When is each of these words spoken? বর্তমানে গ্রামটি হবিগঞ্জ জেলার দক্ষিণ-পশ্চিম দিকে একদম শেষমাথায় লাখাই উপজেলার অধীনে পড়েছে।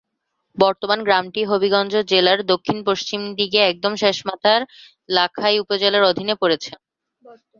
বর্তমানে 0.57 1.03
গ্রামটি 1.03 1.41
হবিগঞ্জ 1.45 1.93
জেলার 2.11 2.39
দক্ষিণ-পশ্চিম 2.51 3.21
দিকে 3.39 3.59
একদম 3.63 3.93
শেষমাথায় 4.01 4.61
লাখাই 5.09 5.55
উপজেলার 5.63 6.09
অধীনে 6.11 6.35
পড়েছে। 6.41 6.71